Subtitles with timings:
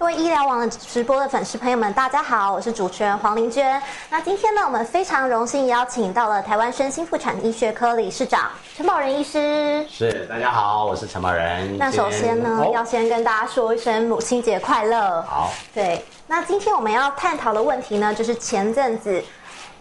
[0.00, 3.80] 各位医疗网的直播的粉丝朋友们，大家好，我是主持人黄玲娟。
[4.08, 9.86] 那今天呢，我们非常荣幸邀请到了台湾身心妇产医学科理事长陈宝仁医师。
[9.90, 11.76] 是，大家好，我是陈宝仁。
[11.76, 15.20] 那首先呢，要先跟大家说一声母亲节快乐。
[15.20, 16.02] 好，对。
[16.26, 19.22] 那今天我们要探讨的问题呢，就是前阵子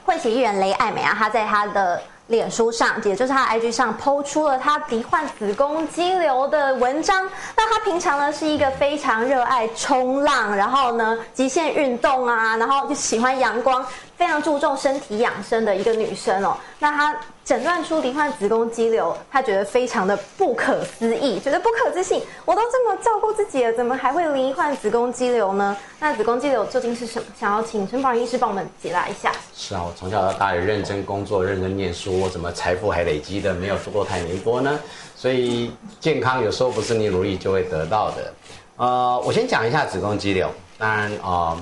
[0.06, 7.28] 混血艺人雷爱美啊，她在她的脸书上，也就是他 IG 上抛出了他罹患子宫肌瘤的文章。
[7.56, 13.86] 那他平常呢是一个非常热爱冲浪，然后呢极限运动啊，然后就喜欢阳光。
[14.20, 22.22] 非常注重身体养生的一个女生哦，那她诊断出罹患子宫肌瘤，她觉得非常的不可思议，觉得不可置信。
[22.44, 25.76] 我都这么照顾自己了，怎么还会罹患子宫肌瘤呢？
[26.02, 27.26] 那子宫肌瘤究竟是什么？
[27.40, 29.32] 想要请陈宝医师帮我们解答一下。
[29.56, 34.78] 是啊，我从小到大也认真工作、认真念书，我怎么财富还累积的没有出过太年多呢？
[35.16, 38.34] 所以健康有时候不是你努力就会得到的。
[38.76, 40.52] 呃，我先讲一下子宫肌瘤。
[40.78, 41.58] 当然啊，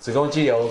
[0.00, 0.68] 子宫肌瘤。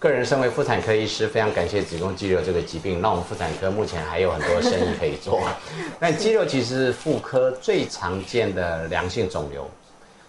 [0.00, 5.42] 个人身为妇产科医师，非常感谢子宫肌瘤这个疾病，让我们妇产科目前还有很多生意可以做。
[5.98, 9.68] 但肌瘤其实是妇科最常见的良性肿瘤。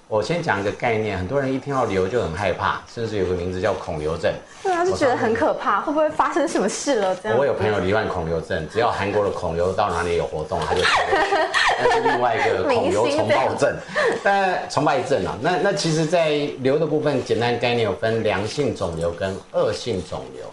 [0.09, 4.33] 我先讲一个概念，很多人一听到瘤就很害怕，甚至有个名字叫恐瘤症。
[4.63, 7.15] 对啊，就觉得很可怕，会不会发生什么事了？
[7.17, 7.37] 这样。
[7.37, 10.81] 我有朋友罹患恐瘤症，只要韩国的恐瘤到哪里有活动，他就。
[10.81, 13.77] 那是另外一个恐瘤重暴症，
[14.23, 15.37] 但崇拜症啊。
[15.43, 16.29] 那那其实，在
[16.61, 20.43] 瘤的部分，简单概念有分良性肿瘤跟恶性肿瘤。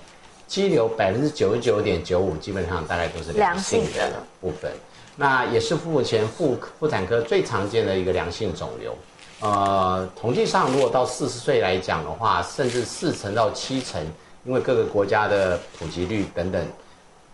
[0.47, 4.71] 肌瘤百分之九十九点九五，基本上大概都是良性的部分。
[5.17, 8.95] 那也是目前妇妇产科最常见的一个良性肿瘤。
[9.41, 14.03] 呃，统计上，如果到四十岁来讲的话，甚至四成到七成，
[14.45, 16.67] 因为各个国家的普及率等等，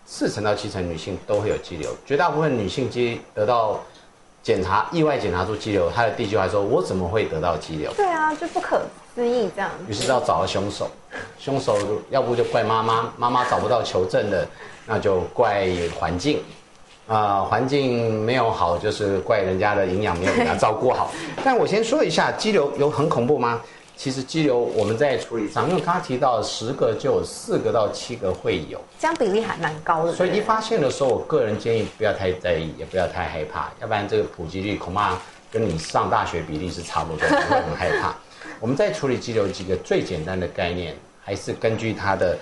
[0.04, 1.94] 四成到七成女性都会有肌瘤。
[2.04, 3.80] 绝大部分女性肌得到
[4.42, 8.80] 检查，意外检查出肌瘤，她的第一句话说：“我怎么会得到肌瘤？”对啊，就不可
[9.14, 9.70] 思议这样。
[9.86, 10.90] 于是要找到凶手，
[11.38, 11.78] 凶手
[12.10, 14.44] 要不就怪妈妈，妈妈找不到求证的，
[14.86, 16.42] 那就怪环境。
[17.12, 21.12] 啊，环境没有好，就是怪人家的营养没有给他照顾好。
[21.44, 23.60] 但我先说一下，肌瘤有很恐怖吗？
[23.94, 30.12] 其实肌瘤我们在处理上，因为刚刚提到十个就有四个到七个会有，这样比例还蛮高的。
[30.14, 35.18] 所以一发现的时候，我个人建议不要太在意，也不要太害怕，要不然这个普及率恐怕
[35.50, 38.14] 跟你上大学比例是差不多，会很害怕。
[38.58, 42.38] 我们在处理肌瘤几个最简单的概念，还是根据它的。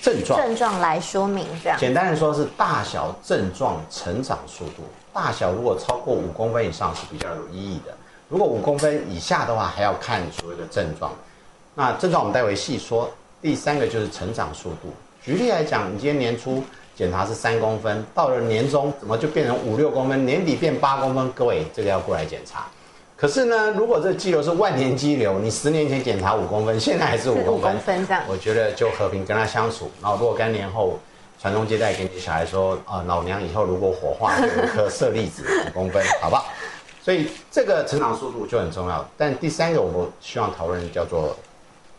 [0.00, 7.94] 症状症状来说明这样，简单的说是大小症状成长速度，大小如果超过五公分以上是比较有意义的，
[8.28, 11.12] 如果五公分以下的话还要看所谓的症状。
[11.74, 13.10] 那症状我们待会细说。
[13.42, 14.92] 第三个就是成长速度，
[15.24, 16.62] 举例来讲，你今天年初
[16.94, 21.32] 检查是三公分，到了年终怎么就变成五六公分，年底变八公分？
[21.32, 22.66] 各位这个要过来检查。
[23.20, 29.90] 可是呢，如果这肌瘤是万年肌瘤，你十年前检查五公分， 现在还是五公分，我觉得就和平跟他相处。
[30.00, 30.98] 然后若干年后
[31.38, 36.46] 传宗接代，给你小孩说啊，老娘以后如果火化，有一颗舍利子五公分，好不好？
[37.04, 39.06] 所以这个成长速度就很重要。
[39.18, 41.36] 但第三个，我们希望讨论叫做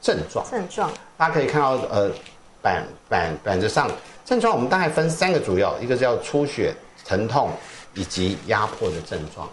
[0.01, 0.43] 症状。
[0.49, 2.09] 症状，大家可以看到，呃，
[2.63, 3.87] 板板板子上
[4.25, 6.73] 症状，我们大概分三个主要，一个叫出血、
[7.05, 7.51] 疼痛
[7.93, 9.47] 以及压迫的症状。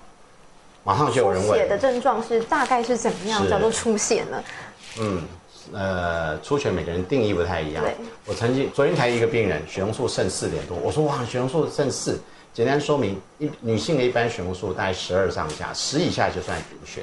[0.88, 4.42] 马上就有人问，出血的症状是大概是怎么样叫做出血呢？
[4.98, 5.22] 嗯，
[5.74, 7.84] 呃，出血每个人定义不太一样。
[8.24, 12.18] 我曾经昨天才一个病人，血红素剩四点多，我说哇，血红素剩四，
[12.54, 17.02] 简单说明一女性的一般血红素大概十二上下，十以下就算贫血，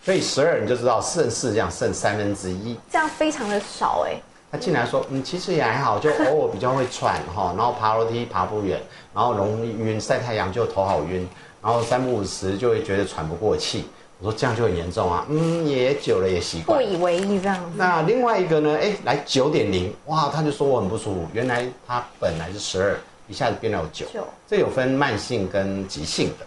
[0.00, 4.14] 所以十二你就知道剩四这样剩三分之一，这样非常的少哎。
[4.52, 8.80] 他进来说，嗯，其实也还好，就 偶尔比较会喘哈，然后爬楼梯爬不远，
[9.12, 11.28] 然后容易晕，晒太阳就头好晕。
[11.64, 13.86] 然后三不五时就会觉得喘不过气，
[14.18, 17.72] 我说这样就很严重啊，嗯，也久了也习惯，不以为意这样。
[17.74, 18.76] 那另外一个呢？
[18.78, 22.98] 哎，来九点零，哇，他就说我很不舒服，原来他本来是十二，
[23.28, 24.04] 一下子变到九，
[24.46, 26.44] 这有分慢性跟急性的，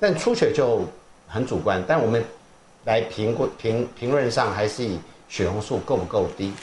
[0.00, 0.80] 但出血就
[1.28, 2.24] 很主观，但我们
[2.84, 4.98] 来评估评评论上还是以
[5.28, 6.54] 血红素够不够低，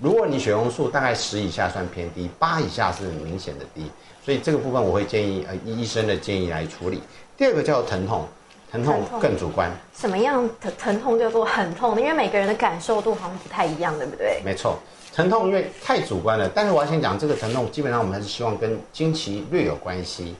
[0.00, 3.88] 如果你血红素大概十以下算偏低，八以下是明显的低，
[4.24, 7.00] 所以这个部分我会建议呃医生的建议来处理。
[7.36, 8.26] 第二个叫疼痛，
[8.72, 9.70] 疼痛更主观。
[9.94, 12.00] 什么样的疼痛叫做很痛？
[12.00, 14.40] 因为每个人的感受度好像不太一样，对不对？
[14.42, 14.78] 没错，
[15.14, 16.50] 疼痛因为太主观了。
[16.54, 20.34] 但是我要先讲这个疼痛，基本上我们还是希望跟经期略有关系，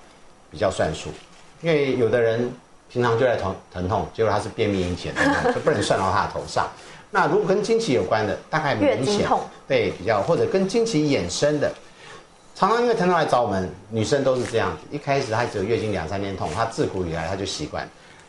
[0.50, 1.10] 比较算数。
[1.60, 2.50] 因为有的人
[2.90, 6.66] 平常就在疼疼痛，结果他是便秘引起的疼痛，就不能算到他的头上。
[7.10, 9.28] 那如果跟经期有关的，大概明显
[9.68, 11.70] 对比较，或者跟经期衍生的。
[12.56, 14.74] 常常因为疼痛来找我们，女生都是这样。
[14.90, 17.86] 一开始她只有月经两三天痛，她自古以来她就习惯，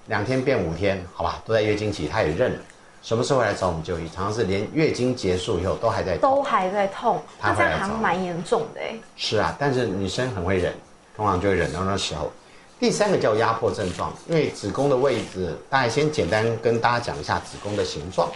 [0.08, 2.60] 两天变五天，好吧，都在月经期，她也认。
[3.02, 4.10] 什么时候来找我们就医？
[4.14, 6.30] 常常是连月经结束以后都还在痛。
[6.30, 8.94] 都还在痛，那这他会来找样还蛮严重的哎。
[9.16, 10.74] 是啊，但是女生很会忍，
[11.16, 12.30] 通常就会忍到那时候。
[12.82, 18.30] 第三个叫压迫症状，因为子宫的位置，大概先简单跟大家讲一下子宫的形状。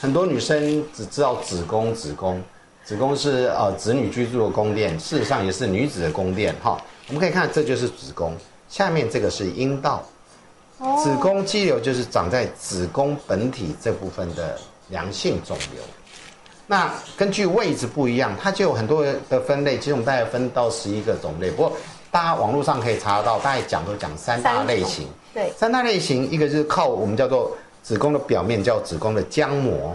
[0.00, 2.42] 很多女生只知道子宫，子宫，
[2.88, 6.80] 子宫是呃子女居住的宫殿，事实上也是女子的宫殿哈。
[7.08, 8.34] 我们可以看，这就是子宫，
[8.66, 10.02] 下面这个是阴道，
[10.78, 14.58] 哦子宫肌瘤就是长在子宫本体这部分的
[14.88, 15.82] 良性肿瘤。
[16.66, 19.76] 那根据位置不一样，它就有很多的分类。
[19.76, 21.76] 其实我们大概分到十一个种类，不过
[22.10, 25.06] 大家网络上可以查得到，大概讲都讲三大类型。
[25.34, 29.94] 对，三大类型，一个就是靠我们叫做子宫的表面叫子宫的浆膜，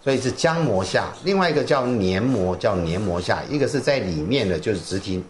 [0.00, 5.22] 所以是浆膜下；另外一个叫黏膜，叫黏膜下；一个是在里面的，就是直体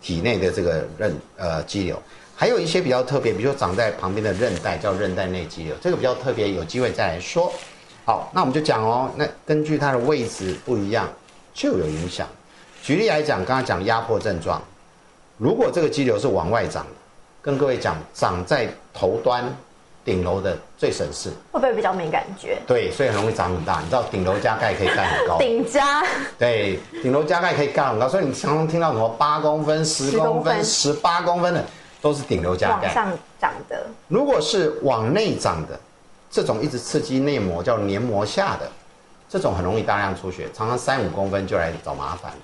[0.00, 2.00] 体内的这个韧呃肌瘤。
[2.34, 7.52] 还有一些比较特别，比如说长在旁边的韧带叫韧带内肌瘤，这个比较特别，有机会再来说。
[8.04, 11.08] 好，那我们就讲哦，那根据它的位置不一样，
[11.54, 12.26] 就有影响。
[12.82, 14.60] 举例来讲，刚刚讲压迫症状，
[15.38, 16.84] 如果这个肌瘤是往外长，
[17.40, 19.44] 跟各位讲，长在头端
[20.04, 22.58] 顶楼的最省事，会不会比较没感觉？
[22.66, 23.78] 对，所以很容易长很大。
[23.80, 26.02] 你知道顶楼加盖可以盖很高，顶加
[26.38, 31.64] 对，顶楼加盖可以盖很高，所以你常常听到什么八公分、十公公分、分十八公分的，
[32.00, 32.86] 都是顶楼加盖。
[32.86, 35.78] 往上长的，如果是往内长的，
[36.30, 38.68] 这种一直刺激内膜叫黏膜下的，
[39.28, 42.38] 这种很容易大量出血，常常三五公分就来找麻烦了。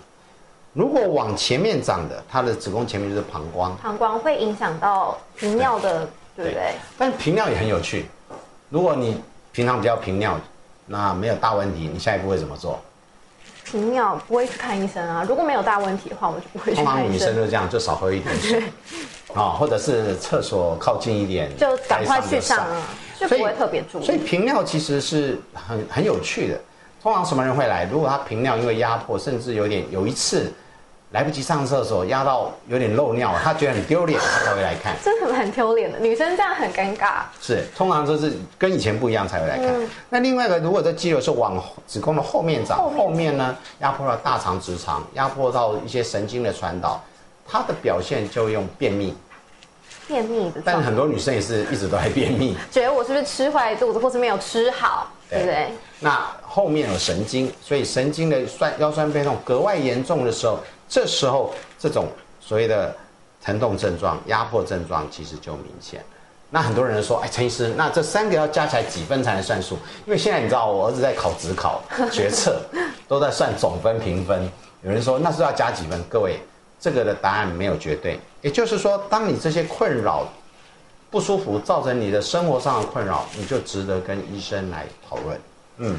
[0.75, 6.09] 如果往前面长的，它的子宫前面就是膀胱，膀胱会影响到频尿的，
[6.39, 6.75] 对不对？
[6.97, 8.07] 但频尿也很有趣。
[8.71, 9.21] 如果你
[9.51, 10.39] 平常比较频尿，
[10.87, 12.79] 那没有大问题，你下一步会怎么做？
[13.65, 17.45] 频尿不会去看医生啊，如果没有大问题的话，我就不会去看医生通常女生看医生。
[17.45, 18.63] 都这样，就少喝一点水
[19.35, 22.83] 啊，或者是厕所靠近一点，就赶快去上啊，
[23.19, 24.21] 就不会特别注意所以意。
[24.23, 26.61] 频尿其实是很很有趣的。
[27.03, 27.85] 通常什么人会来？
[27.91, 30.53] 如果他频尿因为压迫，甚至有点有一次
[31.11, 34.95] 来不及上厕所，压到有点漏尿，他觉得很丢脸，他才会来看。
[35.03, 37.23] 真的很丢脸的，女生这样很尴尬。
[37.41, 39.75] 是，通常就是跟以前不一样才会来看。
[40.11, 47.03] 那另外一个，如果这肌瘤是往子宫的后面长，后面后面呢压迫到大肠、直肠，压迫到一些神经的传导，
[47.47, 49.17] 它的表现就用便秘。
[50.07, 52.57] 便秘的，但很多女生也是一直都在便秘。
[52.71, 55.69] 觉得我是不是吃坏肚子，或是没有吃好，对不对？
[56.01, 62.09] 那后面有神经，所以神经的酸腰酸背痛格外严重的时候，这时候这种
[62.41, 62.95] 所谓的
[63.43, 66.05] 疼痛症状、压迫症状其实就明显。
[66.51, 69.75] 那很多人说，哎，陈医师，那这三个要加起来几分才能算数？
[70.07, 72.63] 因为现在你知道，我儿子在考职考、决策，
[73.07, 74.51] 都在算总分、评分。
[74.83, 76.03] 有人说，那是要加几分？
[76.09, 76.41] 各位，
[76.81, 78.19] 这个的答案没有绝对。
[78.41, 80.27] 也就是说，当你这些困扰
[81.11, 85.41] 不舒服，造成你的生活上的困扰，你就值得跟医生来讨论。
[85.77, 85.99] 嗯。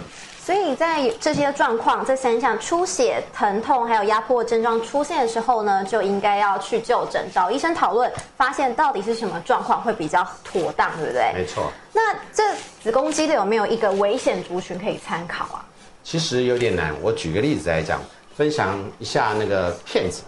[0.50, 11.32] 所以在这些状况，这三项出血、疼痛还有压迫症状出现的时候呢，就应该要去就诊，找医生讨论，发现到底是什么状况会比较妥当，对不对？
[11.36, 12.44] 没错，那这
[12.82, 15.64] 子宫肌瘤有没有一个危险族群可以参考啊？
[16.04, 16.96] 其实有点难。
[17.00, 18.02] 我举个例子来讲，
[18.36, 20.24] 分享一下那个骗子。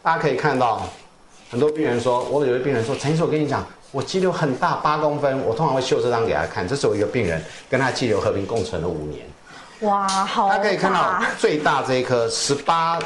[0.00, 0.80] 大家可以看到，
[1.50, 6.66] 很多病人说，我有的病人说，陈医生，我跟你讲，我肌瘤很大，八公分，我通常会秀这张给他看。
[6.66, 9.26] 这是我一个病人，跟他肌瘤和平共存了五年。
[9.80, 12.98] 哇，好大家可以看到最大这一颗十八，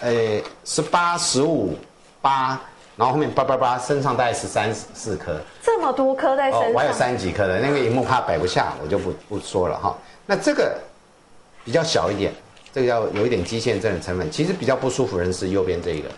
[0.00, 1.76] 呃，十八、十五、
[2.20, 2.60] 八，
[2.96, 5.40] 然后后面八八八，身上大概十三四颗。
[5.62, 9.96] 这么多颗在身哦，上，我还有三几颗的，那个荧幕怕摆不下，我就不不说了哈。
[10.26, 10.76] 那这个
[11.64, 12.32] 比较小一点，
[12.72, 16.08] 这个要有一点肌腺症的成分，其实比较不舒服的人是右边这一个。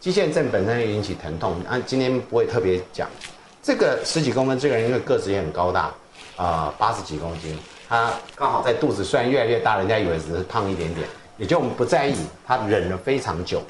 [0.00, 3.06] 肌腺症本身会引起疼痛，啊，今天不会特别讲。
[3.62, 5.92] 这个十几公分，这个人因为个子也很高大，
[6.36, 12.16] 啊、八十几公斤，他刚好在肚子虽然越来越大，人家以为只是胖一点点，也就我们不在意，
[12.46, 13.62] 他忍了非常久。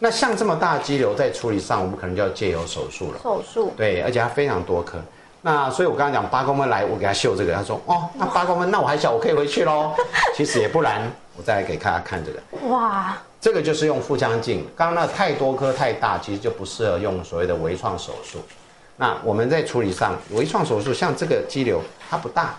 [0.00, 3.20] 那像这么大的肌瘤，在处理上，我们可能就要借由手术了。
[3.22, 4.98] 手术，对，而且它非常多颗。
[5.40, 9.94] 那所以我刚刚讲八公分来，我给他秀这个，他说哦，那八公分，那我还小，我可以回去喽。
[10.34, 13.16] 其实也不然，我再来给大家看这个，哇，
[13.46, 14.66] 这个就是用腹腔镜。
[14.74, 18.40] 刚刚那太多颗太大，其实就不适合用所谓的微创手术。
[18.96, 22.58] 那我们在处理上，微创手术像这个肌瘤，它不大，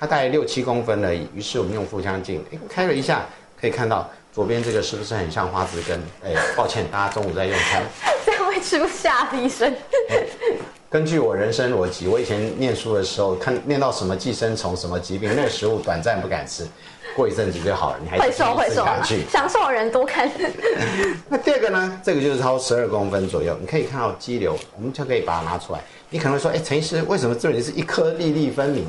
[0.00, 1.28] 它大概六七公分而已。
[1.34, 3.26] 于是我们用腹腔镜，哎开了一下，
[3.60, 6.00] 可以看到左边这个是不是很像花枝根？
[6.24, 7.82] 哎，抱歉，大家中午在用餐。
[8.24, 9.70] 这样会吃不下的医生。
[10.88, 16.66] 根据我人生逻辑，我以前念书的时候，看念到什么寄生虫、什么疾病，那个食物短暂不敢吃，
[17.14, 20.30] 过一阵子就好了，你还是会瘦会瘦吃下去。，享受的人多看。
[21.28, 22.00] 那第二个呢？
[22.02, 25.80] 这个就是超十二公分左右，你可以看到肌瘤，我们就可以把它拿出来。
[26.10, 28.86] 你可能会说，哎，陈医师，为什么这里是一颗粒粒分明？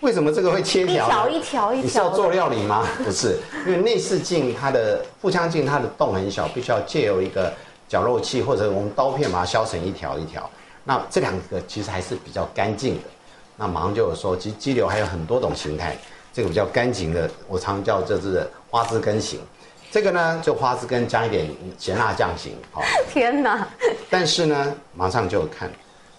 [0.00, 1.06] 为什么这个会切条？
[1.06, 1.82] 一条一条一条。
[1.84, 2.86] 你是要做料理吗？
[3.02, 7.52] 不是，因为内视镜它的腹腔镜它的洞很小，必须要借由一个
[7.88, 10.48] 绞肉器或者我们刀片把它削成一条一条。
[10.84, 13.02] 那这两个其实还是比较干净的。
[13.56, 15.96] 那马上就有说，其实肌瘤还有很多种形态，
[16.36, 19.40] 这个比较干净的，我常叫这是花枝根型。
[19.90, 22.52] 这个呢，就花枝根加一点咸辣酱型。
[22.70, 23.66] 好， 天哪！
[24.10, 25.66] 但是呢，马上就看，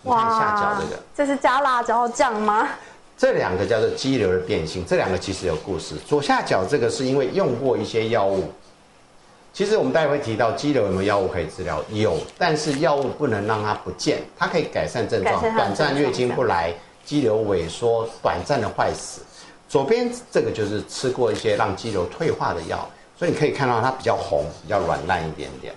[0.01, 2.67] 你看下角这个，这是加辣椒酱吗？
[3.15, 5.93] 这两个叫做肌瘤的变性，这两个其实有故事。
[6.07, 8.51] 左下角这个是因为用过一些药物，
[9.53, 16.73] 其实我们待会会提到肌瘤有没有药物可以治疗，有，但是药物不能让它不见，它可以改善症状，短暂月经不来，
[17.05, 19.21] 肌瘤萎缩，短暂的坏死。
[19.67, 22.87] 左边这个就是吃过一些让肌瘤退化的药。
[23.17, 25.73] 所以你可以看到它比较红，比较软烂一点点。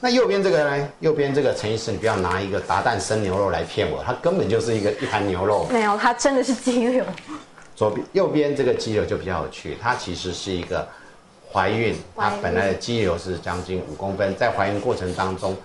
[0.00, 0.88] 那右边这个呢？
[1.00, 5.66] 右边这个陈医师，你不要拿一个达旦生牛肉来骗我，它根本就是一个一盘牛肉。
[5.72, 7.02] 没有，它真的是肌瘤。
[7.74, 10.86] 左边、右边这个肌瘤就比较有趣，它其实是一个
[11.50, 15.56] 怀孕，它本来的肌瘤是将近五公分，在怀孕过程当中，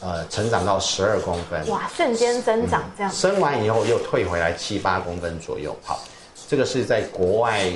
[0.00, 1.64] 呃，成长到十二公分。
[1.68, 3.12] 哇，瞬间增长这样。
[3.12, 5.76] 生完以后又退回来七八公分左右。
[5.84, 6.02] 好，
[6.50, 7.70] 这个是在国外。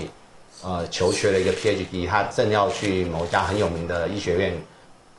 [0.63, 4.55] 呃，求学的一个 PhD，他正要去某家很有名的医学院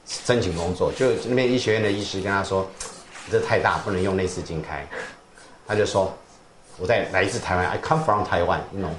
[0.08, 2.68] 申请工作，就那边医学院的医师跟他说
[3.30, 4.84] ：“这太大，不能用内视镜开。”
[5.68, 6.12] 他就说
[6.80, 8.92] ：“我在来自台湾，I come from Taiwan，你懂？”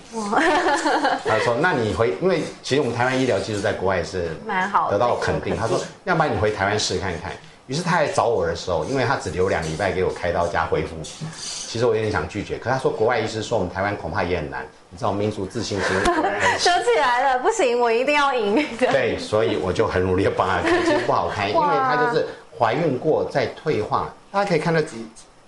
[1.27, 7.33] 他说：“那你回，因为其实我们台湾医疗技术在国外也是蛮好，得到肯定。”他说：“要不然你回台湾试看看。”
[7.67, 10.95] 于是他来找我的时候，因为他只留两礼拜给我开刀加恢复，
[11.35, 12.57] 其实我有点想拒绝。
[12.59, 16.01] 可他说国外医师说我们台湾恐怕也很难，你知道民族自信心。
[16.61, 18.65] 说起来了，不行，我一定要赢。
[18.79, 24.15] 对，所以我就很努力的帮他开，其实不好开，因为他就是怀孕过再退化。
[24.31, 24.81] 大家可以看到，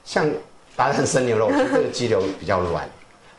[0.05, 0.29] 像
[0.75, 2.89] 达人生牛肉，这个肌瘤比较软，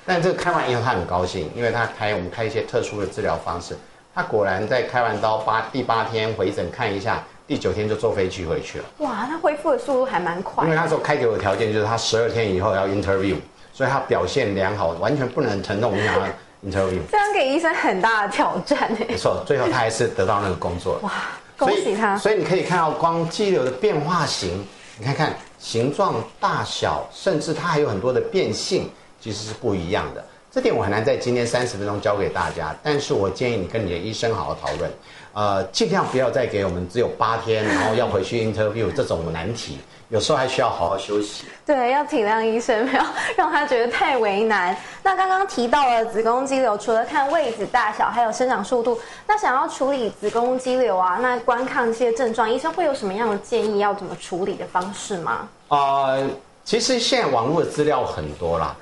[0.06, 3.76] 但这个开完以后他很高兴，因为他开我们开一些特殊的治疗方式，
[4.16, 7.22] 他果然在开完刀八第八天回诊看一下。
[7.50, 8.86] 第九天就坐飞机回去了。
[9.00, 10.64] 哇，他恢复的速度还蛮快。
[10.66, 13.36] 因为那时候开给我的条件就是他十二天以后要 interview，
[13.74, 16.28] 所以他表现良好，完全不能疼痛影响他
[16.70, 17.00] interview。
[17.10, 21.00] 这样给医生很大的挑战没错，最后他还是得到那个工作。
[21.02, 21.12] 哇，
[21.58, 22.16] 恭喜他！
[22.20, 24.64] 所以你可以看到光肌瘤的变化型，
[25.00, 28.88] 你看看形状、大小，甚至它还有很多的变性，
[29.20, 30.24] 其实是不一样的。
[30.52, 34.92] 这点我很难在今天三十分钟教给大家，但是我建议你跟你的医生好好讨论。
[35.34, 39.78] 呃，尽量不要再给我们只有八天，然后要回去 interview 这种难题，
[40.10, 41.46] 有时候还需要好好休息。
[41.66, 43.06] 对，要体谅医生，不要
[43.38, 44.76] 让他觉得太为难。
[45.04, 49.00] 那刚刚提到了子宫肌瘤，除了看位置大小，还有生长速度。
[49.28, 53.80] 那想要处理子宫肌瘤啊，那观看这些症状，医生会有什么样的建议？
[53.80, 55.48] 要怎么处理的方式吗？
[55.68, 56.18] 啊，
[56.66, 58.76] 其实现在网络的资料很多啦，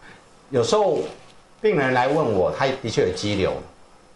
[0.49, 0.99] 有时候
[1.59, 3.53] 病人来问我，他的确有肌瘤。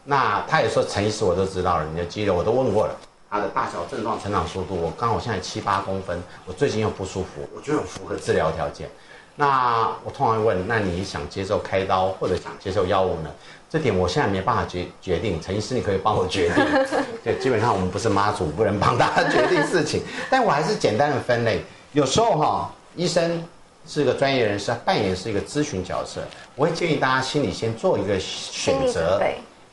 [0.03, 2.95] 那他也说陈医师，我都知道了，你的肌肉我都问过了，
[3.29, 8.89] 他的大小症状、成长速度，我刚好现在七八公分，我最近又不舒服，我觉得符合治疗条件。
[9.35, 13.29] 那我通常问，那你想接受开刀或者想接受药物呢？
[13.69, 16.65] 这点我现在没办法决决定，陈医师你可以帮我决定。
[17.23, 21.63] 对，基本上我们不是妈祖，不能帮大家决定事情，但我还是简单的分类。
[21.93, 23.41] 有时候哈，医生
[23.87, 26.21] 是个专业人士，扮演是一个咨询角色，
[26.55, 29.21] 我会建议大家心里先做一个选择。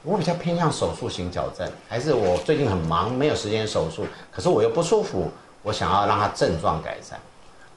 [0.05, 5.31] 我比较偏向手术型矫正，还是我最近很忙，没有时间手术，可是我又不舒服，
[5.63, 7.19] 我想要让它症状改善。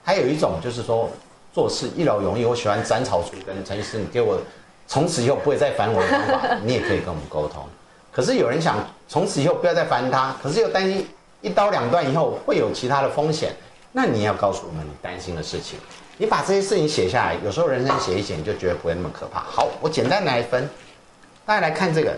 [0.03, 1.09] 还有一种就是说
[1.51, 3.65] 做事一劳永逸，我喜欢斩草除根。
[3.65, 4.39] 陈医师，你给我
[4.87, 7.63] 从此以后不会再烦我的方法，你也可以跟我们沟通。
[8.11, 11.07] 可是有人想从此以后不要再烦他，可是又担心
[11.41, 13.55] 一刀两断以后会有其他的风险，
[13.91, 15.79] 那你要告诉我们你担心的事情。
[16.17, 19.39] 你把这些事情写下来，有时候人生写一写，你就觉得不会那么可怕。
[19.39, 20.69] 好，我简单来分。
[21.51, 22.17] 大家来看这个，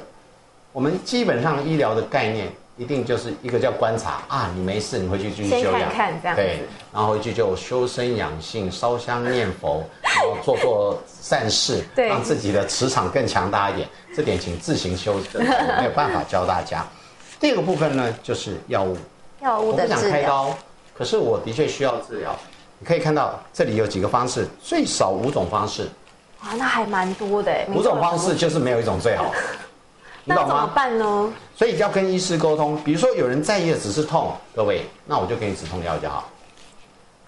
[0.72, 2.48] 我们基本上医疗的概念
[2.78, 5.92] 一定就是一个叫观察啊，你没事，你回去继续休养，
[6.36, 6.60] 对，
[6.94, 13.90] 然后回去就修身养性、烧香念佛， 然后做做善事，让自己的磁场更强大一点。
[14.16, 16.86] 这点请自行修正，没有办法教大家。
[17.40, 18.96] 第二个部分呢，就是药物，
[19.42, 20.56] 药物的我不想开刀，
[20.94, 22.38] 可是我的确需要治疗。
[22.78, 25.90] 你可以看到这里有几个方式，最少五种方式。
[26.44, 29.32] 啊，那还蛮多的五种方式就是没有一种最好，
[30.26, 30.50] 你懂吗？
[30.50, 31.34] 怎么办呢？
[31.56, 32.78] 所以要跟医师沟通。
[32.84, 36.30] 比如说有人在意的只是痛，各位，那我就给你止痛药就好。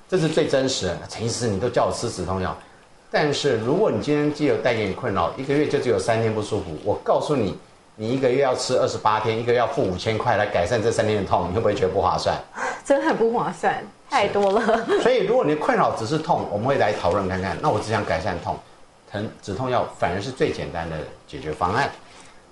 [0.10, 1.00] 这是最真实的。
[1.10, 2.56] 陈医师，你都叫我吃止痛药，
[3.10, 7.58] 但是如果你今天既有带给你困扰，一个月就只有三天不舒服，我告诉你，
[7.96, 12.38] 你一个月要吃二十八天，一个月要付五千块来改善这三天的痛，你会不会觉得不划算？
[12.84, 14.86] 真的很不划算，太多了。
[15.02, 17.58] 所以如果你的困扰只是痛，我们会来讨论看看。
[17.62, 18.56] 那我只想改善痛。
[19.12, 20.98] 疼止痛药反而是最简单的
[21.28, 21.90] 解决方案。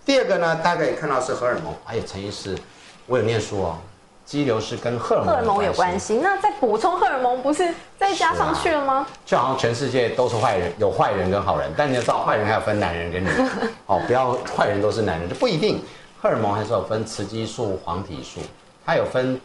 [0.06, 1.74] 第二个呢，大家可以看到是荷尔蒙。
[1.86, 2.58] 哎呀，陈医师，
[3.06, 3.78] 我有念书哦，
[4.26, 6.20] 肌瘤是跟荷尔蒙荷尔蒙有关系。
[6.22, 9.08] 那再补充荷尔蒙，不是再加上去了吗？
[9.26, 13.50] 就好像全世界都是坏人，有坏人跟好人，但你要知道，坏人还有分男人跟女人。
[13.88, 15.82] 哦，不要坏人都是男人，这不一定。
[16.22, 18.42] 荷尔蒙还是有分雌激素、黄体素，
[18.86, 19.40] 它有分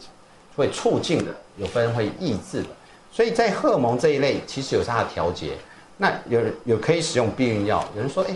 [0.57, 2.69] 会促进的，有分会抑制的。
[3.12, 5.57] 所以在荷尔蒙这一类，其实有它的调节。
[5.99, 8.35] 那有有可以使用避孕药，有人说，哎。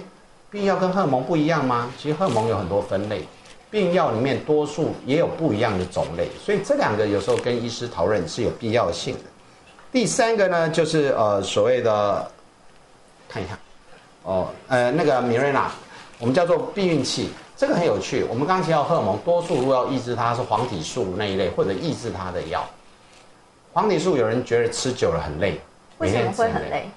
[0.51, 1.91] 避孕药跟荷尔蒙不一样吗？
[1.99, 3.23] 其实荷尔蒙有很多分类，
[3.71, 9.21] 避孕药里面多数也有不一样的种类，所以这两个有时候跟医师讨论是有必要性的。
[9.91, 12.31] 第三个呢，就是呃所谓的，
[13.31, 13.59] 看一下，
[14.25, 15.73] 哦，呃那个米瑞娜，
[16.19, 18.23] 我们叫做避孕器，这个很有趣。
[18.29, 22.63] 我们刚刚提到荷尔蒙，多数如果要抑制它是黄体素那一类或者抑制它的药。
[23.73, 25.59] 黄体素有人觉得吃久了很累，
[25.97, 26.91] 为什么会很累？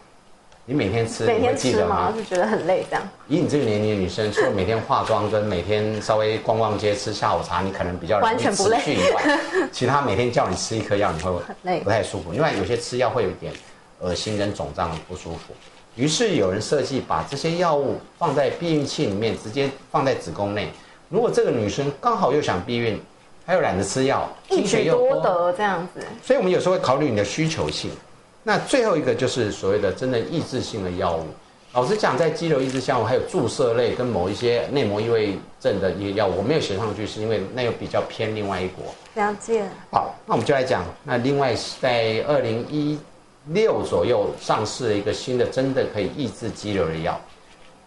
[0.67, 2.12] 你每天吃，每天吃吗？
[2.15, 3.07] 就觉得很累这样。
[3.27, 9.39] 以你这个年龄的女生，除了每天化妆跟每天稍微逛逛街、吃下午茶，你可能比较容易持续以外，
[9.72, 12.31] 其他每天叫你吃一颗药，你会很累，不太 舒服。
[12.31, 13.53] 另外，有些吃药会有一点
[14.00, 15.53] 恶心跟肿胀不舒服。
[15.95, 20.69] 于是有人设计把这些药物放在避孕器里面，直接放在子宫内。
[21.10, 23.00] 如果这个女生刚好又想避孕，
[23.45, 26.03] 她又懒得吃药，一举多得这样子。
[26.24, 27.91] 所以我们有时候会考虑你的需求性。
[28.47, 31.25] 那最后一个就是所谓的真的抑制性的药物。
[31.73, 38.85] 老实讲，在肌瘤抑制项目还有注射类跟某一些内膜异位症的一些药物，我没有写上去，是因为那又比较偏另外一国。
[39.15, 39.63] 了解。
[39.91, 40.85] 好，那我们就来讲。
[41.03, 42.99] 那另外在二零一
[43.47, 47.19] 六左右上市了一个新的真的可以抑制肌瘤的药，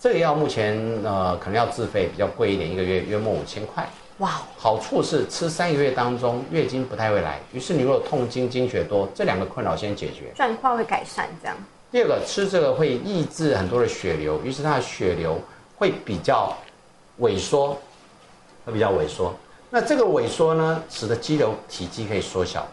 [0.00, 3.88] 这个药目前呃可能要自费，比较贵一点，一个月约莫五千块。
[4.18, 11.28] 哇，好处是吃三个月当中月经不太会来，于是你如果痛经经血多，这两个困扰先解决，状况会改善。
[11.40, 11.56] 这样，
[11.92, 15.40] 第二个吃这个会抑制很多的血流，于是它的血流
[15.76, 16.52] 会比较
[17.20, 17.78] 萎缩，
[18.64, 19.32] 会比较萎缩。
[19.70, 22.66] 那这个萎缩呢，使得肌瘤体积可以缩小。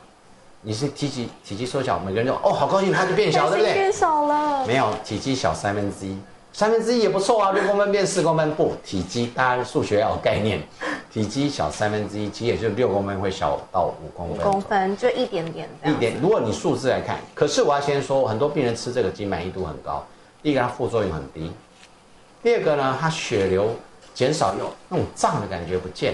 [0.62, 3.74] 你是体积体积缩小，每个人就哦好高兴，它就变小，对不对？
[3.74, 4.66] 变小了。
[4.66, 6.18] 没有，体积小三分之一。
[6.56, 8.74] 三分之一也不错啊，六公分变四公分不？
[8.82, 10.66] 体积大家数学要有概念，
[11.12, 14.48] 体积小三分之一，其实也就六公分会小到五公分。
[14.48, 15.68] 五公分就一点点。
[15.84, 20.02] 一点，如果你数字来看，可是我要先说，很多病人吃这个鸡满意度很高。
[20.42, 21.52] 第一个，它副作用很低；
[22.42, 23.76] 第二个呢，它血流
[24.14, 26.14] 减少，有那种胀的感觉不见。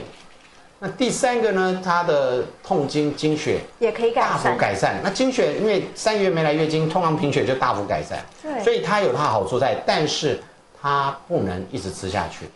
[0.83, 1.79] 那第三个呢？
[1.85, 4.99] 它的痛经经血也可以大幅改善。
[5.03, 8.25] 那经血因为三个月没来月经，通常贫血就大幅改善。
[8.41, 10.41] 对，所以它有它好处在，但是
[10.81, 12.49] 它不能一直吃下去。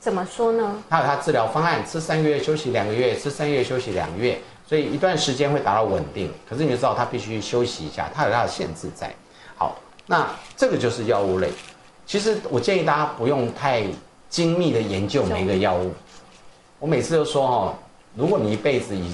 [0.00, 0.82] 怎么说呢？
[0.90, 4.36] 它有它治疗方案，吃三个月休息两个月，吃三个月休息两个月，
[4.68, 6.34] 所以一段时间会达到稳定。
[6.50, 9.14] 可是你就知道它必须休息一下，它有它的限制在。
[9.54, 11.48] 好，那这个就是药物类。
[12.04, 13.84] 其实我建议大家不用太
[14.28, 15.92] 精密的研究每一个药物。
[16.80, 17.74] 我每次都说哈，
[18.14, 19.12] 如果你一辈子以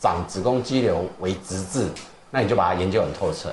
[0.00, 1.86] 长子宫肌瘤为直至，
[2.30, 3.52] 那你就把它研究很透彻。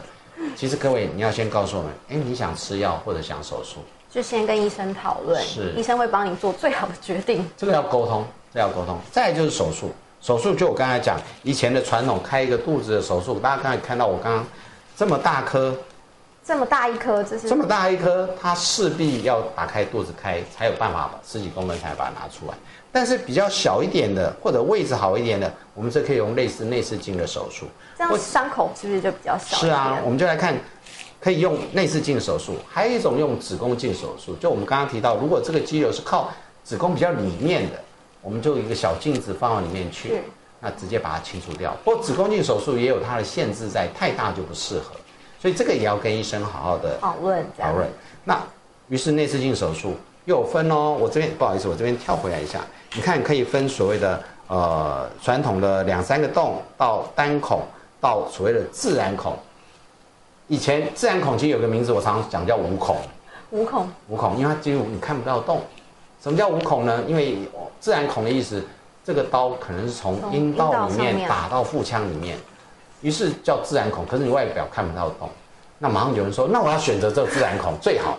[0.55, 7.45] 其实各位，你要先告诉我们，哎，你想吃药或者想手术，就先跟医生讨论，是医生会帮你做最好的决定。
[7.57, 8.97] 这个要沟通，这要沟通。
[9.11, 14.45] 再就是手术，手术就我刚才讲，以前的传统开一个肚子的手术，大家刚才看到我刚刚
[14.95, 15.75] 这么大颗，
[16.43, 22.53] 这么大一颗，这是这么大一颗，它势必要打开肚子开，才有办法把十几公分才把它拿出来。
[22.91, 27.67] 但是比较小一点的，或者位置好一点的，我们是可以用类似内视镜的手术。
[27.97, 29.55] 这样伤口是不是就比较小？
[29.57, 30.57] 是啊，我们就来看，
[31.19, 34.35] 可以用内视镜手术，还有一种用子宫镜手术。
[34.37, 36.31] 就我们刚刚提到，如果这个肌瘤是靠
[36.63, 37.79] 子宫比较里面的，
[38.21, 40.21] 我们就一个小镜子放到里面去，
[40.59, 41.77] 那直接把它清除掉。
[41.85, 44.95] 不过子宫镜手术也有它的限制在，太大就不适合，
[45.41, 47.43] 所以这个也要跟医生好好的讨论。
[47.57, 47.89] 讨论。
[48.23, 48.39] 那
[48.89, 50.95] 于是内视镜手术又有分哦。
[50.99, 52.59] 我这边不好意思，我这边跳回来一下。
[52.93, 57.63] 你看，可以分所谓的呃传统的两三个洞到单孔，
[57.99, 59.35] 到所谓的自然孔。
[60.47, 62.97] 以前自然孔其实有个名字，我常常讲叫无孔。
[63.49, 63.89] 无孔。
[64.09, 65.61] 无孔，因为它几乎你看不到洞。
[66.21, 67.03] 什么叫无孔呢？
[67.07, 67.39] 因为
[67.79, 68.63] 自然孔的意思，
[69.03, 72.37] 这个刀可能是从阴道里面打到腹腔里面，
[73.01, 74.05] 于是叫自然孔。
[74.05, 75.29] 可是你外表看不到洞，
[75.79, 78.17] 那马上有人说，那我要选择这个自然孔最好，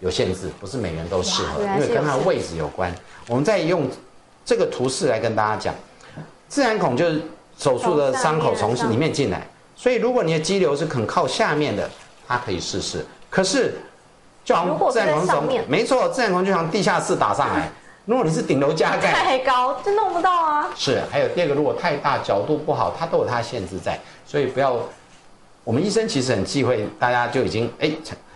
[0.00, 2.94] 有限制，不是每个人都适合，因为跟它的位置有关。
[3.28, 3.88] 我们再用。
[4.48, 5.74] 这个图示来跟大家讲，
[6.46, 7.20] 自然孔就是
[7.58, 11.90] 手术的伤口从里面进来，所以如果你的肌瘤是肯靠下面的，
[12.28, 13.04] 它可以试试。
[13.28, 13.74] 可是，
[14.44, 17.68] 就好像自然孔从没错，自然孔就像地下室打上来，
[18.06, 20.70] 如果你是顶楼加盖，太高就弄不到啊。
[20.76, 24.78] 是，还有第二个，如果太大角度不好，它都有它的限制在，所以不要。
[25.64, 27.90] 我们医生其实很忌讳大家就已经哎。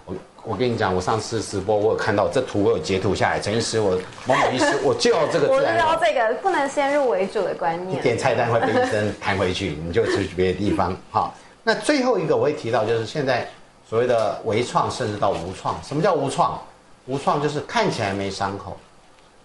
[0.07, 3.39] 我我跟你讲，我上次直播我有看到这图，我有截图下来。
[3.39, 3.91] 陈医师，我
[4.27, 5.87] 某某医师，我就要这个我自然流。
[5.87, 8.03] 知道这个不能先入为主的观一念。
[8.03, 10.97] 点菜单会被医生弹回去，你就去别的地方。
[11.11, 13.47] 好，那最后一个我会提到，就是现在
[13.89, 15.79] 所谓的微创，甚至到无创。
[15.85, 16.61] 什么叫无创？
[17.07, 18.77] 无创就是看起来没伤口，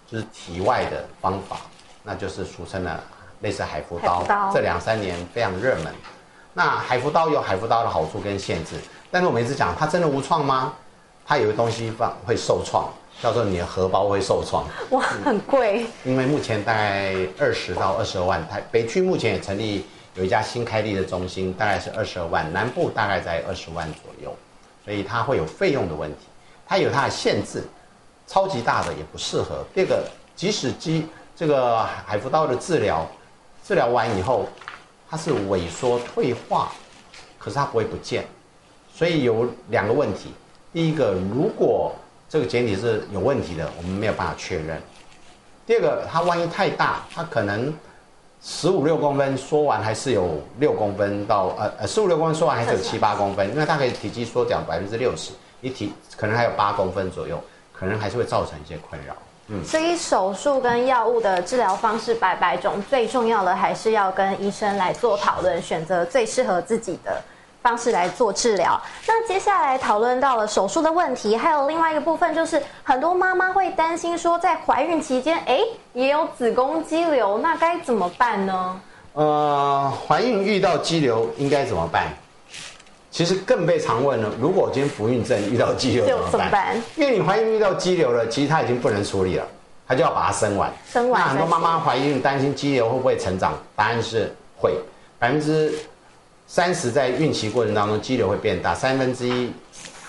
[0.08, 1.58] 就是体外的方法，
[2.04, 3.00] 那就是俗称的
[3.42, 4.24] 类似海扶刀。
[4.54, 5.94] 这两三年非常热门。
[6.54, 8.76] 那海扶刀有海扶刀的好处跟限制，
[9.12, 10.74] 但是我们一直讲，它真的无创吗？
[11.26, 12.88] 它有个东西放会受创，
[13.20, 14.64] 叫做你的荷包会受创。
[14.92, 24.34] 哇，很贵，因为目前大概二十到二十二万，台北区目前也成立有一家新开立的中心，大概是二十二万，南部大概在二十万左右，
[24.86, 26.28] 所以它会有费用的问题，
[26.68, 27.64] 它有它的限制，
[28.28, 29.64] 超级大的也不适合。
[29.74, 30.04] 第二个，
[30.36, 33.08] 即使肌这个海扶刀的治疗，
[33.64, 34.48] 治疗完以后，
[35.10, 36.72] 它是萎缩退化，
[37.38, 38.26] 可是它不会不见，
[38.94, 40.34] 所以有两个问题。
[40.74, 41.94] 第一个，如果
[42.28, 44.82] 这个简体是有问题的，我们没有办法确认。
[45.66, 47.74] 第二个，它万一太大，它可能
[48.42, 57.42] 十五六公分，说完还是有六公分到呃呃十五六公分，说完还是有七八公分，因为它可以体积缩小百分之六十，你体可能还有八公分左右，
[57.78, 59.14] 可能还是会造成一些困扰。
[59.48, 67.22] 嗯所以手术跟药物的治疗方式百百种，最重要的还是要跟医生来做讨论，选择最适合自己的
[67.62, 68.82] 方式来做治疗。
[69.08, 75.60] 那接下来讨论到了手术的问题，还有另外一个部分就是，很多妈妈会担心说，在怀孕期间，哎，
[75.94, 78.82] 也有子宫肌瘤，那该怎么办呢？
[79.14, 82.08] 呃，怀孕遇到肌瘤应该怎么办？
[83.16, 86.76] 其实更被常问了，如果我今天不孕症遇到肌瘤怎么办？
[86.98, 89.48] 因为你怀孕遇到肌瘤了，其实它已经不能处理了，
[89.88, 90.70] 它就要把它生完。
[90.92, 94.74] 生完那很多再妈妈怀孕担心肌瘤会不会成长，答案是会，
[95.18, 95.74] 百分之
[96.46, 99.50] 三十在孕期过程当中肌瘤会变大，三分之一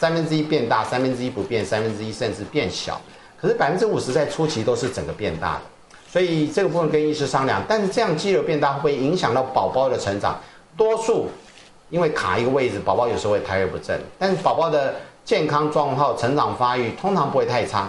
[0.01, 3.01] 三分之一变大，三分之一不变，三分之一甚至变小。
[3.41, 5.61] 可是百分之五十在初期都是整个变大的，
[6.11, 7.63] 所以这个部分跟医师商量。
[7.69, 10.41] 但是这样肌瘤变大会不会影响到宝宝的成长？
[10.77, 11.29] 多数
[11.91, 14.95] 因为卡一个位置，宝宝有时候会胎位不正，但是宝宝的
[15.25, 17.89] 健康状况、成长发育通常不会太差。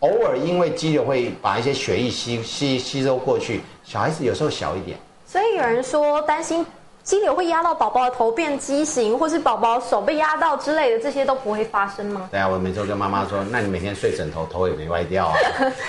[0.00, 6.64] 偶尔因为肌瘤会把一些血液吸吸吸收过去，小孩子有时候小一点，所以有人说担心
[7.02, 12.28] 肌瘤会压到宝宝的头变畸形，或是宝宝手被压到之类的，这些都不会发生吗？
[12.30, 15.34] 对啊，我每周跟妈妈说，那你每天睡枕头，头也没歪掉啊，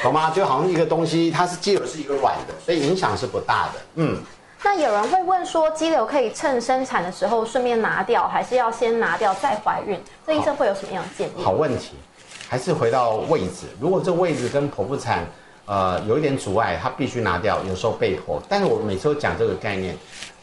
[0.02, 0.30] 懂吗？
[0.32, 3.82] 就好像一个东西，它是肌瘤是一个软的，所以影响是不大的。
[3.96, 4.18] 嗯，
[4.66, 9.96] 那有人会问说，肌瘤可以趁生产的时候顺便拿掉，还是要先拿掉再怀孕？
[10.26, 11.44] 这医生会有什么样的建议？
[11.44, 11.92] 好问题，
[12.50, 13.68] 还是回到位置。
[13.80, 15.24] 如果这位置跟剖腹产，
[15.68, 18.42] 呃，有一点阻碍，它必须拿掉，有时候被迫。
[18.50, 19.96] 但是我每次都讲这个概念，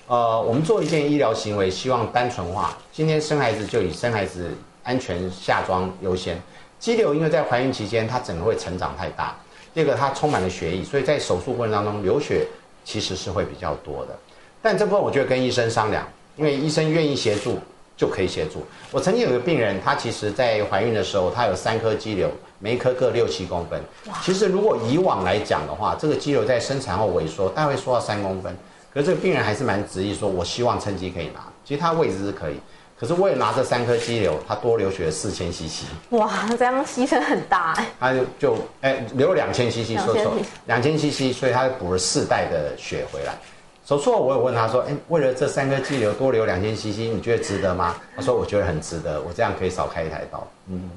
[0.07, 2.79] 呃，我们做一件医疗行为，希望单纯化。
[2.93, 6.41] 今天生孩子就以生孩子安全下装优先。
[6.79, 9.35] 肌瘤因为在怀孕期间，它整个会成长太大，
[9.75, 12.47] 第二个它充满了血液，所以在手术过程当中流血
[12.85, 14.19] 其实是会比较多的。
[14.61, 17.59] 但这部分我觉得跟医生商量，因为医生愿意协助
[17.97, 18.65] 就可以协助。
[18.91, 23.81] 我曾经有个病人，他其实在怀孕的时候，他有三颗肌瘤，每一颗各六七公分。
[24.23, 28.57] 其实如果以往来讲的话，这个肌瘤在生产后萎缩，大概会缩到三公分。
[28.93, 31.41] 可是这个病人还是蛮执意说，我希望趁机可以拿。
[31.65, 32.55] 其实他位置是可以，
[33.03, 35.87] 可是为了拿这三颗肌瘤，他多流血四千 CC。
[36.11, 37.87] 哇，这样牺牲很大哎。
[37.99, 43.35] 他就就哎流了两千 CC，说错2000两千 CC，所以他补了四袋的血回来。
[43.85, 47.97] 手术后我有问他说，哎，为了这三颗肌瘤多流两千 CC，你觉得值得吗？
[48.15, 50.47] 他说我觉得很值得，我这样可以少开一台刀。
[50.69, 50.89] 嗯，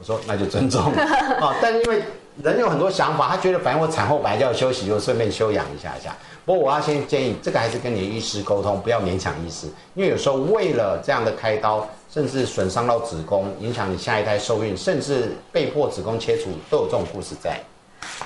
[0.00, 2.02] 我说那就尊重啊， 但因为
[2.42, 6.16] 人有很多想法，他觉得反正我产后本来就要休息，就顺便休养一下下。
[6.44, 17.60] 不过我要先建议，这个还是跟你的医师沟通，不要勉强医师，因为有时候为了这样的开刀，甚至损伤到子宫，影响你下一代受孕，甚至被迫子宫切除，都有这种故事在。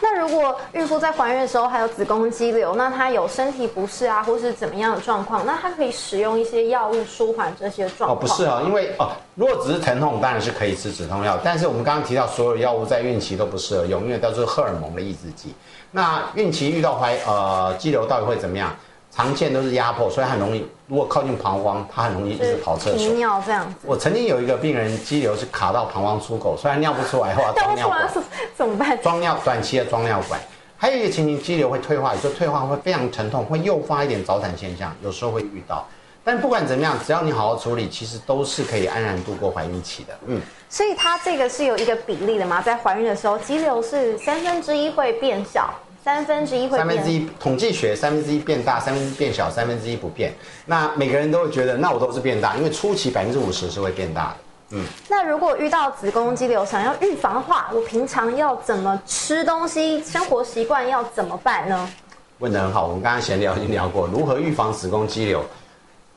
[0.01, 11.39] 那如果孕妇在怀孕的时候还有子宫肌瘤，那她有身体不适啊，或是怎么样的状况，那她可以使用一些药物舒缓这些状况哦，不是啊，因为哦，如果只是疼痛，当然是可以吃止痛药。
[11.43, 15.55] 但是我们刚刚提到，所有药物在孕期都不适合用，因为都是荷尔蒙的抑制剂。
[15.91, 18.75] 那孕期遇到怀呃肌瘤到底会怎么样？
[19.17, 23.17] 常见都是压迫，所以很容易，如果靠近膀胱，它很容易一直跑厕频所。
[23.17, 23.75] 尿这样子。
[23.87, 28.09] 我曾经有一个病人肌瘤是卡到膀胱出口，虽然尿不出来，后来但装尿管
[28.55, 29.01] 怎么办？
[29.03, 30.39] 装尿短期的装尿管。
[30.77, 35.87] 还有一个情形，肌瘤会退化，有时候退化会非常疼痛，会诱发一点早产现象，有时候会遇到。
[36.23, 40.13] 但不管怎么样，只要你好好处理，其实都是可以安然度过怀孕期的。
[40.27, 45.73] 嗯，所以它这个是有一个比例的嘛，在怀孕的时候，肌瘤是三分之一会变小，
[46.07, 46.79] 三分之一会。
[46.79, 50.33] 三分之一统计学，三分之一变大，三分之一变小，三分之一不变。
[50.65, 54.37] 那每个人都会觉得，那我都是变大，因为初期百分之五十是会变大的。
[54.71, 60.01] 嗯，那如果遇到子宫肌瘤，想要预防的话，我平常要怎么吃东西？
[60.05, 61.91] 生活习惯要怎么办呢？
[62.39, 65.45] 问得很好，我们刚刚闲聊已经聊过如何预防子宫肌瘤，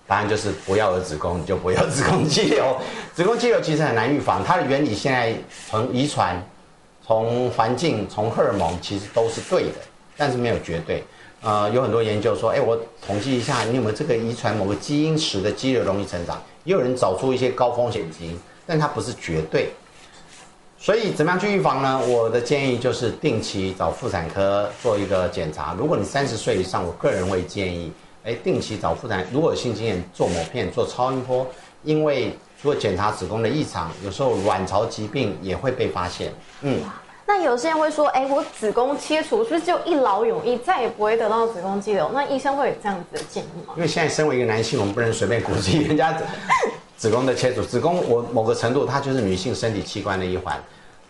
[0.06, 2.78] 答案就是不要有子宫，你就不要子宫肌瘤。
[3.15, 5.34] 子宫肌瘤其实很难预防，它的原理现在
[5.67, 6.39] 从遗传、
[7.10, 9.80] 从环境、从荷尔蒙其实都是对的，
[10.15, 11.04] 但是没有绝对。
[11.41, 16.39] 呃，有很多研究说，哎，我统计一下，你有没有这个遗传某个基因使的肌瘤容易成长？
[16.65, 19.72] 也有人找出一些高风险基因，但它不是绝对。
[20.78, 22.00] 所以怎么样去预防呢？
[22.06, 25.76] 我的建议就是定期找妇产科做一个检查。
[25.80, 27.91] 如果你三十岁以上，我个人会建议，
[28.24, 31.48] 哎，定期找妇产，如果有性经验做某片、做超音波，
[31.82, 36.34] 因为做检查子宫的异常，有时候卵巢疾病也会被发现。
[36.62, 36.80] 嗯。
[37.32, 42.10] 那有些人会说，哎，我子宫切除是不是就一劳永逸，再也不会得到子宫肌瘤？
[42.12, 43.74] 那医生会有这样子的建议吗？
[43.76, 46.19] 因为现在身为一个男性，我们不能随便鼓励人家
[46.98, 47.62] 子宫的切除。
[47.62, 50.60] 子宫，我某个程度它就是女性身体器官的一环。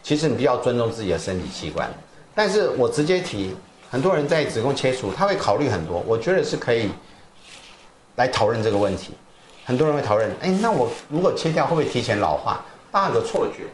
[0.03, 1.89] 其实你比较尊重自己的身体器官。
[2.35, 3.55] 但是我直接提，
[3.89, 6.03] 很多人在子宫切除，他会考虑很多。
[6.05, 6.89] 我觉得是可以
[8.17, 9.13] 来讨论这个问题。
[9.69, 12.65] 很多人会讨论，哎，那我如果切掉，会不会提前老化？
[12.91, 13.65] 大家有个错觉，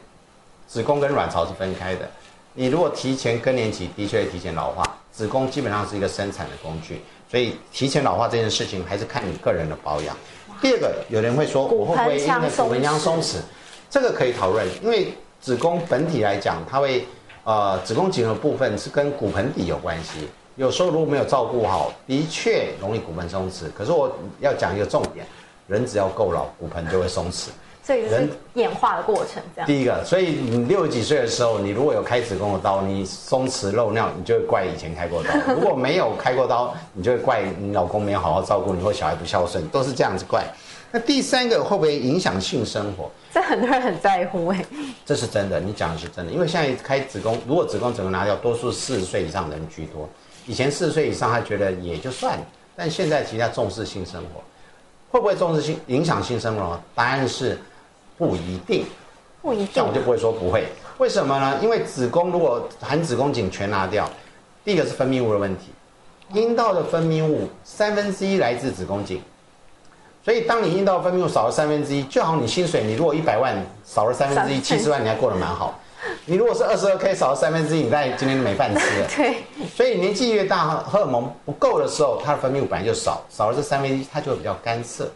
[0.68, 2.06] 子宫跟卵巢是分开的。
[2.54, 4.84] 你如果提前更年期，的确会提前老化。
[5.10, 10.14] 子宫基本上是一个生产的工具，所以提前老化这件事情还是看你个人的保养。
[10.62, 13.38] 第二个，有人会说，我会不会因为骨盆腔松弛？
[13.90, 17.08] 这个可以讨论，因为子宫本体来讲，它会
[17.46, 20.28] 呃子宫颈的部分是跟骨盆底有关系。
[20.58, 23.72] 有时候如果没有照顾好，的确容易骨盆松弛。
[23.74, 25.26] 可是我要讲一个重点，
[25.68, 27.48] 人只要够老，骨盆就会松弛。
[27.84, 29.68] 所以人演化的过程这样。
[29.68, 40.44] 第一个，所以你六十几岁的时候，你如果有开子宫的刀，你松弛漏尿，你就会怪以前开过刀； 如果没有开过刀，你就会怪你老公没有好好照顾你，或小孩不孝顺，都是这样子怪。
[40.92, 43.12] 那第三个会不会影响性生活？
[43.32, 44.66] 这很多人很在乎哎。
[45.06, 50.10] 这是真的，你讲的是真的，因为现在开子宫，如果子宫整个拿掉，多数四十岁以上的人居多。
[50.48, 54.42] 以前四十岁以上他觉得也就算了，但现在其实他重视性生活，
[55.16, 56.78] 会不会重视性影响性生活？
[56.94, 57.58] 答案是。
[58.18, 58.86] 不一定，
[59.42, 60.70] 不一定，这样我就不会说不会。
[61.00, 61.60] 为什么呢？
[61.62, 64.10] 因为子宫如果含子宫颈全拿掉，
[64.64, 65.74] 第一个是分泌物的问题，
[66.32, 69.22] 阴道的分泌物三分之一来自子宫颈，
[70.24, 75.78] 所以当你阴道分泌物少了三分之一，就好你薪水，你如果一百万少了三分之一，七十万你还过得蛮好。
[76.26, 79.08] 你如果是二十二 k 少了三分之一，你在今天没饭吃了。
[79.16, 79.38] 对，
[79.76, 85.12] 所以年纪越大，荷尔蒙不够的时候，它的分泌物本来就少，少了这三分之一，它就会比较干涩，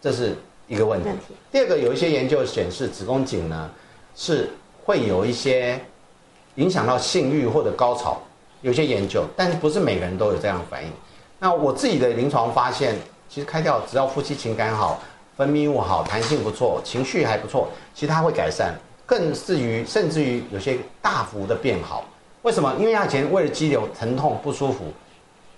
[0.00, 0.36] 这是。
[0.66, 1.10] 一个问题。
[1.52, 3.70] 第二个，有一些研究显示，子宫颈呢
[4.16, 4.48] 是
[4.82, 5.78] 会有一些
[6.54, 8.18] 影响到性欲或者高潮，
[8.62, 10.90] 有些研究，但是不是每个人都有这样的反应。
[11.38, 12.96] 那我自己的临床发现，
[13.28, 15.02] 其实开掉只要夫妻情感好，
[15.36, 18.74] 分泌物好，弹性不错，情绪还不错，其实它会改善，
[19.06, 22.04] 更至于甚至于有些大幅的变好。
[22.42, 22.74] 为什么？
[22.78, 24.92] 因为他以前为了肌瘤疼痛不舒服，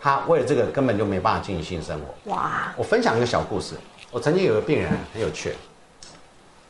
[0.01, 2.33] 他为了这个根本就没办法进行性生活。
[2.33, 2.73] 哇！
[2.77, 3.75] 我分享一个小故事。
[4.13, 5.53] 我曾经有个病人很有趣，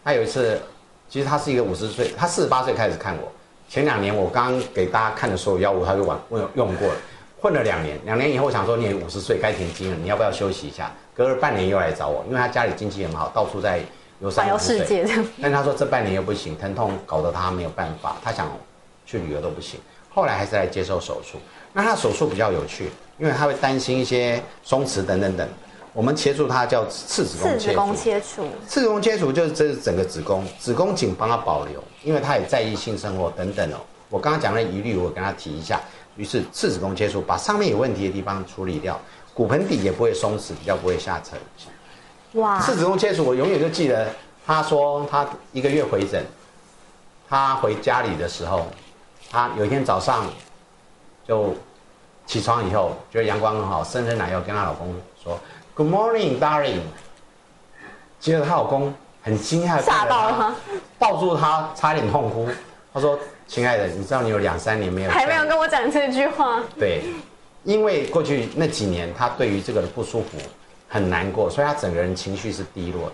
[0.02, 0.60] 他有一次，
[1.08, 3.30] 其实他是一个五十岁，他四十八岁开始看我。
[3.68, 6.96] 前两年我刚给大家看的所有药物，他就玩用用过了，
[7.40, 7.98] 混了两年。
[8.04, 10.90] 两年以后，我想说你五十岁该停经了，你要不要休息一下？
[11.14, 13.80] 隔了半年又来找我，因为他家里经济很好，到处在
[14.20, 15.06] 游山游世界。
[15.40, 18.50] 但他说这半年又不行，疼痛搞得他没有办法，他想
[19.04, 19.78] 去旅游都不行。
[20.08, 21.38] 后来还是来接受手术。
[21.72, 25.48] 那他手术比较有趣，因为他会担心一些松弛等等等。
[25.92, 27.42] 我们切除它叫次子
[27.74, 33.76] 宫切除，次子宫切除就是这是整个子宫，子宫颈帮他保留，因为他也在意性生活等等哦。
[34.10, 35.80] 我刚刚讲的疑虑，我跟他提一下，
[36.16, 39.00] 于是次子宫切除，把上面有问题的地方处理掉，
[39.32, 41.38] 骨盆底也不会松弛，比较不会下沉。
[42.32, 42.60] 哇！
[42.60, 44.06] 次子宫切除，我永远就记得，
[44.46, 46.24] 他说他一个月回诊，
[47.28, 48.66] 他回家里的时候，
[49.30, 50.26] 他有一天早上
[51.26, 51.54] 就
[52.26, 55.38] 起床以后，觉得阳光很好，伸伸懒腰跟她老公说。
[55.74, 56.80] Good morning, darling。
[58.18, 60.56] 接着她老公很惊讶，吓到了？
[60.98, 62.48] 抱住她，差点痛哭。
[62.92, 67.02] 他说：“亲爱的，你知道你有两三年没有还没有跟我讲这句话。”对，
[67.62, 70.38] 因为过去那几年他对于这个的不舒服
[70.96, 73.12] 很难过，所以他整个人情绪是低落的。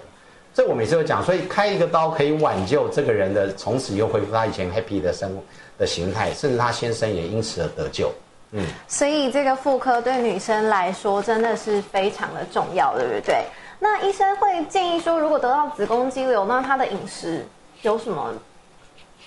[0.54, 5.36] 这我每次都讲，所以开一个刀可以挽救这个人的，从此又恢复他以前 happy 的生
[5.78, 8.12] 的形态，甚至他先生也因此而得救。
[8.52, 13.44] 嗯，所以这个妇科对女生来说真的是非常的重要，对不对？
[13.78, 17.44] 那医生会建议说，如果得到子宫肌瘤，那她的饮食
[17.80, 18.34] 有什么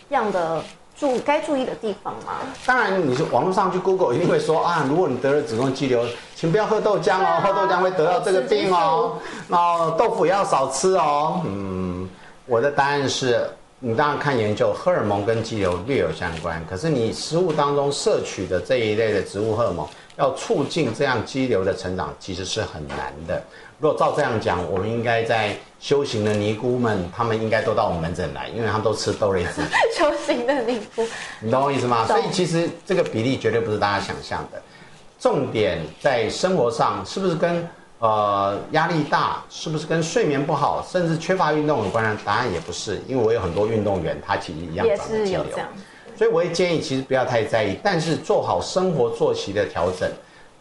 [0.09, 0.63] 样的
[0.97, 2.39] 注该注意的地方吗？
[2.65, 6.05] 当然，你是网络上去 Google 一定会说啊，如果你得了子宫肌瘤，
[6.35, 9.17] 请不要喝豆浆哦，喝豆浆会得到这个病哦。
[9.47, 11.41] 那豆腐也要少吃哦。
[11.45, 12.09] 嗯，
[12.45, 13.45] 我的答案是，
[13.79, 23.43] 你当然看研究，荷尔蒙跟肌瘤略有相关，可是你食物当中摄取的这一类的植物荷尔蒙，要促进这样肌瘤的成长，其实是很难的。
[23.79, 29.65] 如果照这样讲，我们应该在修行的尼姑们，他们应该都到我们门诊来，因为他们都吃豆类制品。
[29.97, 31.05] 修行的尼姑，
[31.41, 32.05] 你懂我意思吗？
[32.07, 34.61] 所以其实这个比例绝对不是大家想象的。
[35.19, 37.67] 重点在生活上，是不是跟
[37.99, 42.17] 呃压力大，是不是跟睡眠不好，甚至缺乏运动有关呢？
[42.23, 45.67] 答案也不是，因为我有很多运动员，他其实一样也是有这样。
[46.17, 50.09] 所以我会建议，其实不要太在意，但是做好生活作息的调整，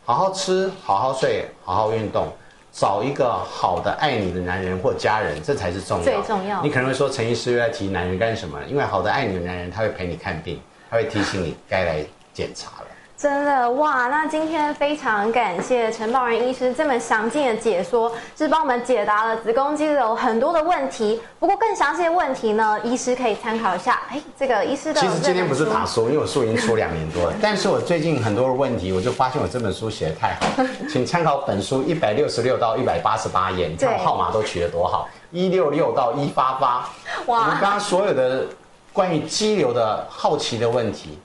[0.04, 2.32] 好好吃，好好睡，好好运动，
[2.74, 6.04] 找一个好的爱你的男人或家人，这才是重要。
[6.04, 8.58] 最重要你可能会说，陈医师又在提男人干什么？
[8.68, 10.60] 因为好的爱你的男人，他会陪你看病，
[10.90, 12.86] 他会提醒你该来检查了。
[13.16, 14.08] 真的哇！
[14.08, 21.20] 那今天非常感谢陈宝仁医师这么详尽的解说，是帮我们解答了子宫肌瘤很多的问题。
[21.38, 24.02] 不过更详细的问题呢，医师可以参考一下。
[24.10, 27.34] 哎，这个医师的其实今天不是打书，因为我书已经出两年多了。
[27.40, 36.88] 但是我最近很多的问题，我就发现我这本书写的太好， 请参考本书一百六十六到一百八十八页，你看我号码都取得多好，一六六到一八八。
[37.24, 38.44] 我们刚刚所有的
[38.92, 41.16] 关于肌瘤的好奇的问题。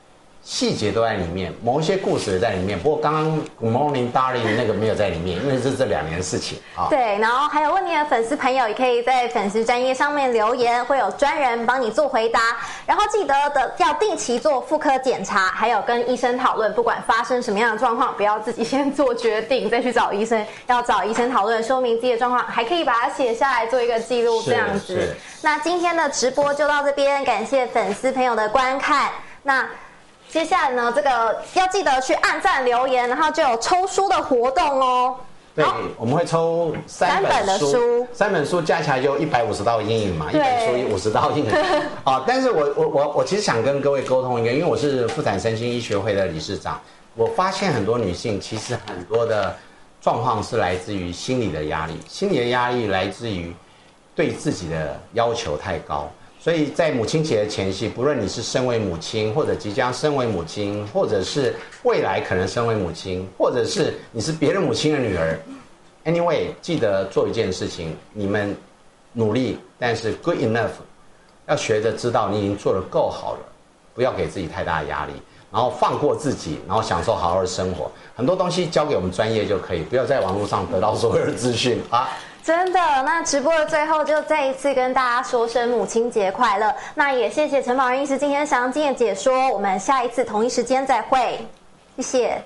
[0.50, 2.78] 细节都在里面，某一些故事也在里面。
[2.80, 6.88] 不过刚刚 Good Morning Darling 那个没有在里面，因为是这两年的事情啊。
[6.90, 12.58] 对，然后还有问你的粉丝朋友也可以在粉丝专业上面留言，会有专人帮你做回答。
[12.88, 25.16] 然后记得的要定期做妇科检查，还有跟医生讨论，不管发生什么样的状况，不要自己先做决定再去找医生，要找医生讨论，说明自己的状况，还可以把它写下来做一个记录，是这样子。
[25.44, 29.12] 那今天的直播就到这边，感谢粉丝朋友的观看。
[29.44, 29.70] 那。
[30.32, 35.16] 接下来呢，这个要记得去按赞留言，然后就有抽书的活动哦。
[35.56, 35.66] 对，
[35.98, 41.52] 我们会抽三三本的本书，三本书加起来就一百五十道阴影嘛，一对本书五十道阴影。
[42.06, 46.80] 啊，但是我我我我其实想跟各位沟通一个，因为我是妇产身心医学会的理事长，
[47.16, 49.54] 我发现很多女性其实很多的
[50.00, 53.54] 状况是来自于心理的压力，心理的压力来自于
[54.16, 56.08] 对自己的要求太高。
[56.50, 65.40] 所以在母亲节的前夕，不论你是身为母亲，或者即将身为母亲，或者是未来可能身为母亲，或者是你是别的母亲的女儿
[66.06, 68.58] ，anyway，记得做一件事情，你们
[69.14, 70.72] 努力，但是 good enough，
[71.46, 73.40] 要学着知道你已经做得够好了，
[73.94, 75.12] 不要给自己太大的压力，
[75.52, 77.92] 然后放过自己，然后享受好好的生活。
[78.16, 82.10] 很多东西交给我们专业就可以，不要在网络上得到所有的资讯啊。
[82.50, 86.74] 真的，那直播的最后就再一次跟大家说声母亲节快乐。
[86.96, 91.46] 那也谢谢陈宝仁医师今天详尽的解说，我们下一次同一时间再会，
[91.98, 92.44] 谢谢。